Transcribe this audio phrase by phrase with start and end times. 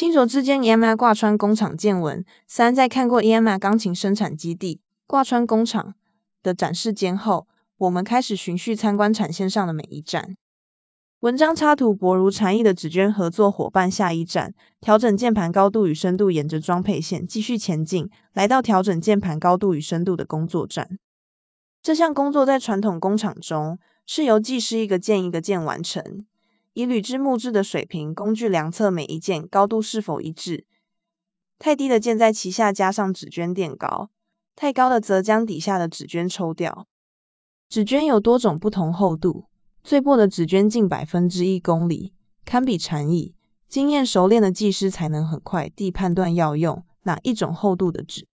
[0.00, 2.24] 亲手之间 EMI 挂穿工厂见闻。
[2.46, 5.94] 三，在看过 EMI 钢琴生产基地、挂穿工厂
[6.42, 10.38] 的展示间后，我们开始循序参观产线上的每一站。
[11.18, 13.90] 文章插图：薄如蝉翼的纸娟合作伙伴。
[13.90, 20.98] 下一站，调整键盘高度与深度，沿着装配线继续前进，来到调整键盘高度与深度的工作站。
[21.82, 26.24] 这项工作在传统工厂中是由技师一个键一个键完成，
[26.80, 30.64] 以铝制木质的水平工具量测每一件高度是否一致。
[31.58, 34.08] 太低的键在其下加上纸娟垫高，
[34.56, 36.86] 太高的则将底下的纸娟抽掉。
[37.68, 39.44] 纸娟有多种不同厚度。
[39.84, 42.14] 最薄的纸娟近百分之一公里，
[42.46, 43.34] 堪比蝉翼。
[43.68, 48.26] 经验熟练的技师才能很快地判断要用哪一种厚度的纸。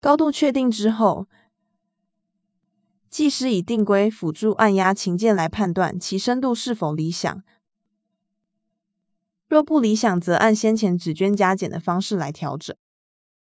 [0.00, 1.28] 高度确定之后，
[3.10, 7.44] 技师以定规辅助按压琴键来判断其深度是否理想。
[9.50, 12.76] 若不理想，则按先前纸娟加减的方式来调整。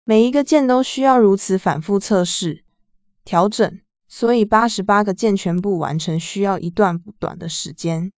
[0.04, 2.65] 每一个键都需要如此反复测试、
[3.24, 3.79] 调整。
[4.07, 8.12] 所以八十八个键全部完成需要一段不短的时间。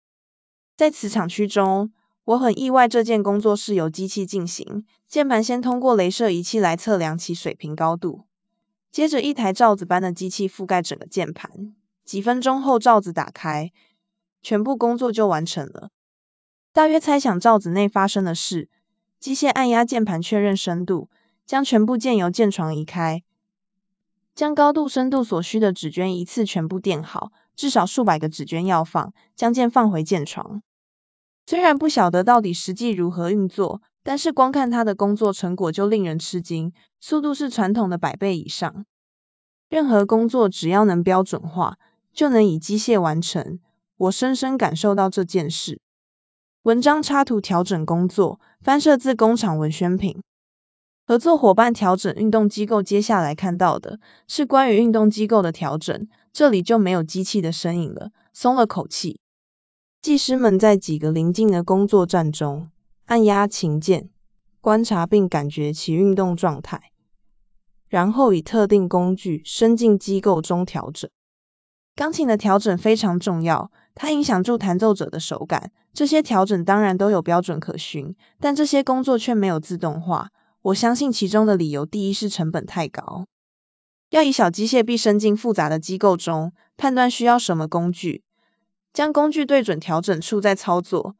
[0.77, 1.93] 在此厂区中，
[2.25, 4.87] 我很意外这件工作是由机器进行。
[5.07, 8.25] 键盘先通过镭射仪器来测量其水平高度，
[8.91, 11.77] 接着一台罩子般的机器覆盖整个键盘。
[12.05, 13.71] 几分钟后罩子打开，
[14.43, 15.91] 全部工作就完成了。
[16.77, 18.69] 大约猜想罩子内发生的事：
[19.19, 21.09] 机械按压键盘确认深度，
[21.47, 23.23] 将全部键由键床移开。
[24.35, 29.15] 将高度、深度所需的纸卷一次全部垫好，至少数百个纸卷要放。
[29.35, 30.61] 将键放回键床。
[31.47, 38.85] 虽然不晓得到底实际如何运作，但是光看他的工作成果就令人吃惊，速度是传统的百倍以上。
[39.71, 41.79] 任何工作只要能标准化，
[42.13, 43.61] 就能以机械完成。
[43.97, 45.81] 我深深感受到这件事。
[46.67, 50.25] 文章插图调整工作，翻摄自工厂文宣品。
[51.07, 59.21] 合作伙伴调整运动机构，接下来看到的是关于运动机构的调整，这里就没有机器的身影了，松了口气。
[60.03, 62.69] 技师们在几个邻近的工作站中
[63.05, 64.11] 按压琴键，
[64.61, 66.91] 观察并感觉其运动状态，
[67.89, 71.09] 然后以特定工具伸进机构中调整。
[71.97, 75.73] 钢琴的调整非常重要，它影响住弹奏者的手感。
[75.95, 80.31] 这些调整当然都有标准可循，但这些工作却没有自动化。
[80.61, 83.27] 我相信其中的理由，第一是成本太高，
[84.11, 88.23] 要以小机械臂伸进复杂的机构中，判断需要什么工具，
[88.93, 91.17] 将工具对准调整处再操作。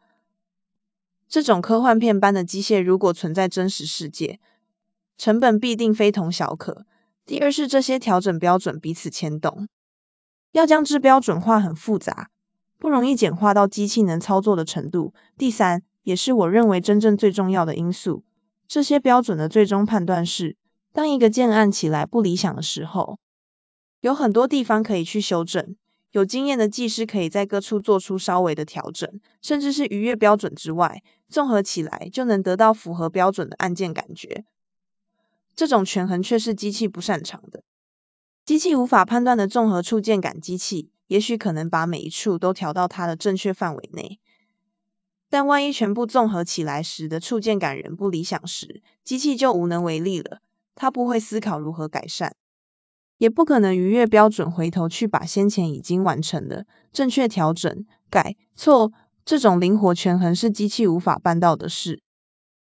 [1.27, 4.41] 这种科幻片般的机械如果存在真实世界，
[5.17, 6.85] 成本必定非同小可。
[7.25, 9.69] 第二是这些调整标准彼此牵动，
[10.57, 12.31] 要将之标准化很复杂，
[12.79, 15.13] 不容易简化到机器能操作的程度。
[15.37, 18.25] 第三，也是我认为真正最重要的因素。
[18.67, 20.57] 这些标准的最终判断是，
[20.95, 23.19] 当一个键按起来不理想的时候，
[24.01, 25.77] 有很多地方可以去修正。
[26.11, 34.47] 有经验的技师可以在各处做出稍微的调整，甚至是逾越标准之外，综合起来就能得到符合标准的按键感觉。
[35.55, 37.63] 这种权衡却是机器不擅长的。
[38.47, 44.21] 机器无法判断的综合触键感，机器也许可能把每一处都调到它的正确范围内。
[45.29, 50.39] 但万一全部综合起来时的触键感仍不理想时，机器就无能为力了。
[50.77, 52.37] 它不会思考如何改善，
[53.19, 58.93] 也不可能逾越标准回头去把先前已经完成的正确调整、改错。
[59.25, 62.01] 这种灵活权衡是机器无法办到的事。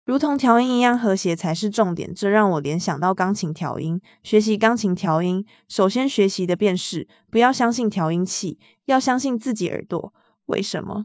[0.08, 2.16] 如同调音一样，和谐才是重点。
[2.16, 4.02] 这让我联想到钢琴调音。
[4.24, 10.14] 学习钢琴调音，首先学习的便是不要相信调音器，要相信自己耳朵。
[10.46, 11.04] 为什么？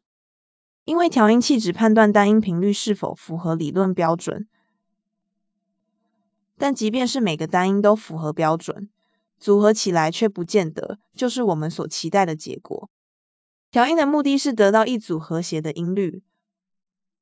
[0.84, 4.46] 因为调音器只判断单音频率是否符合理论标准，
[6.56, 8.88] 但即便是每个单音都符合标准，
[9.40, 12.88] 组合起来却不见得就是我们所期待的结果。
[13.72, 16.22] 调音的目的是得到一组和谐的音律，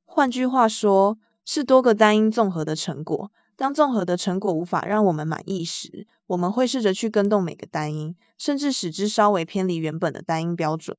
[0.04, 1.16] 换句话说，
[1.52, 3.32] 是多个单音综合的成果。
[3.56, 10.96] 当综合的成果无法让我们满意时，我们会试着去跟动每个单音，甚至使之稍微偏离原本的单音标准。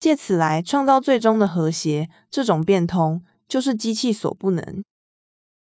[0.00, 4.82] 借此来创造最终的和谐，这种变通就是机器所不能。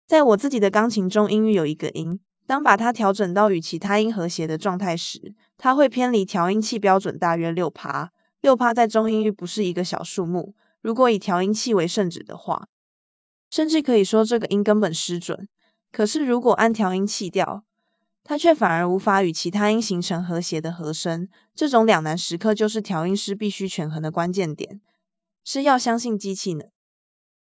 [0.07, 8.11] 在我自己的钢琴中，音域有一个音，当把它调整到与其他音和谐的状态时，它会偏离调音器标准大约六趴。
[8.41, 12.69] 六趴在中音域不是一个小数目，如果以调音器为圣旨的话，
[13.49, 15.47] 甚至可以说这个音根本失准。
[15.91, 17.63] 可是如果按调音器调，
[18.23, 24.81] 它却反而无法与其他音形成和谐的和声，这种两难时刻就是调音师必须权衡的关键点，
[25.43, 26.65] 是要相信机器呢，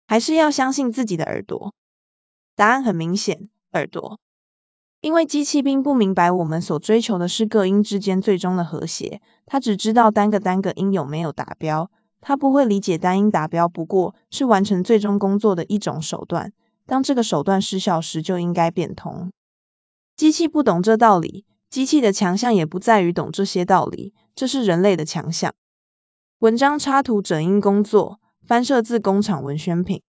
[0.09, 1.73] 还是要相信自己的耳朵？
[2.57, 4.19] 答案很明显，耳朵。
[5.01, 11.91] 因为机器并不明白我们所追求的是各音之间最终的和谐，它只知道单个单个音有没有达标，
[12.23, 16.53] 他不会理解单音达标不过是完成最终工作的一种手段，
[16.87, 19.31] 当这个手段失效时就应该变通。
[20.17, 25.53] 机器不懂这道理，机器的强项也不在于懂这些道理，这是人类的强项。
[26.39, 30.03] 文章插图整音工作，翻摄自工厂文宣品。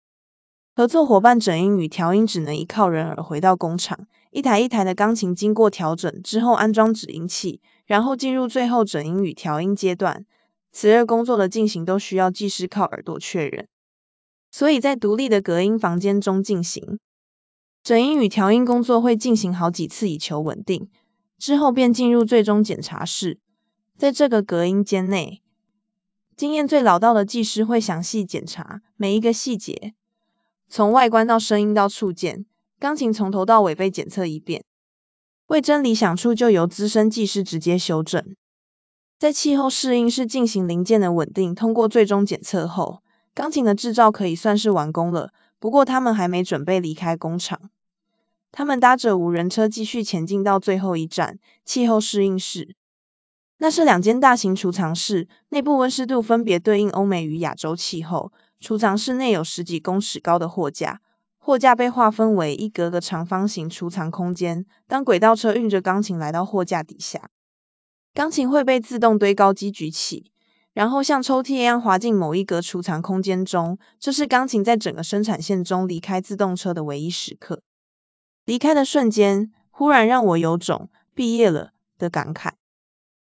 [0.75, 4.07] 合作伙伴整音与调音只能依靠人耳回到工厂。
[4.31, 10.25] 一台一台的钢琴经过调整之后安装止音器，然后进入最后整音与调音阶段。
[10.73, 13.69] 此二工作的进行都需要技师靠耳朵确认，
[14.51, 16.99] 所以在独立的隔音房间中进行
[17.83, 20.89] 整音与调音工作会进行好几次以求稳定，
[21.39, 23.39] 之后便进入最终检查室。
[23.99, 25.43] 在这个隔音间内，
[26.37, 29.95] 经验最老道的技师会详细检查每一个细节，
[30.69, 32.47] 从外观到声音到触键。
[32.81, 34.65] 钢琴从头到尾被检测一遍，
[35.47, 38.35] 未真理想处就由资深技师直接修正。
[39.23, 43.05] 在气候适应室进行零件的稳定，通过最终检测后，
[43.37, 45.31] 钢琴的制造可以算是完工了。
[45.61, 47.71] 不过他们还没准备离开工厂，
[48.51, 52.75] 他们搭着无人车继续前进到最后一站——气候适应室。
[53.59, 58.33] 那是两间大型储藏室，内部温湿度分别对应欧美与亚洲气候。
[58.59, 61.01] 储藏室内有十几公尺高的货架。
[61.39, 64.67] 货架被划分为一格格长方形储藏空间。
[64.89, 67.31] 当轨道车运着钢琴来到货架底下，
[68.15, 70.31] 钢琴会被自动堆高机举起，
[70.75, 73.79] 然后像抽屉一样滑进某一格储藏空间中。
[73.99, 77.63] 这是钢琴在整个生产线中离开自动车的唯一时刻。
[78.45, 82.51] 离开的瞬间，忽然让我有种毕业了的感慨。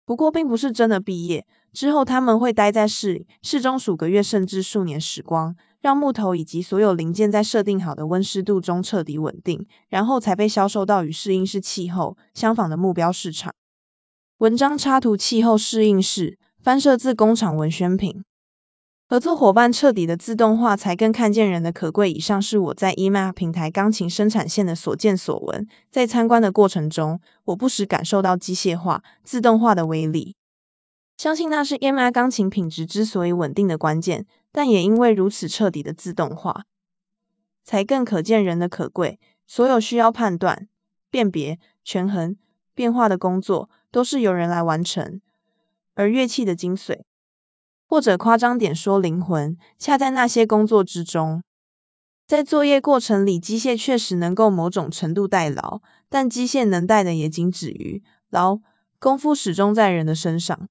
[0.06, 1.47] 不过，并不是真的毕业。
[1.73, 5.56] 之后他们会待在室里，室中数个月甚至数年时光。
[5.80, 13.53] 让木头以及所有零件在设定好的温湿度中彻底稳定，然后才被销售到与适应式气候相仿的目标市场。
[14.37, 18.23] 文章插图：气候适应室，翻摄自工厂文宣品。
[19.07, 22.11] 合作伙伴彻底的自动化才更看见人的可贵。
[22.11, 25.67] 以上是我在 EMA 平台钢琴生产线的所见所闻。
[25.89, 30.35] 在参观的过程中，我不时感受到机械化、自动化的威力。
[31.17, 34.27] 相信那是 EMA 钢琴品质之所以稳定的关键。
[34.51, 36.65] 但也因为如此彻底的自动化，
[37.63, 39.19] 才更可见人的可贵。
[39.47, 40.67] 所有需要判断、
[41.09, 42.37] 辨别、权衡、
[42.77, 45.19] 变化的工作，都是由人来完成。
[45.95, 47.01] 而乐器的精髓，
[47.88, 51.41] 或者夸张点说灵魂，恰在那些工作之中。
[52.27, 58.59] 在作业过程里，机械确实能够某种程度代劳，但机械能带的也仅止于劳，
[59.00, 60.59] 功夫始终在人的身上。